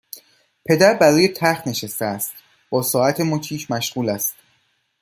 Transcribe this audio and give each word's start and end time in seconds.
پدر 0.65 0.93
بروی 0.93 1.27
تخت 1.27 1.67
نشسته 1.67 2.05
است 2.05 2.33
با 2.69 2.81
ساعت 2.81 3.21
مچیش 3.21 3.71
مشغول 3.71 4.09
است 4.09 4.35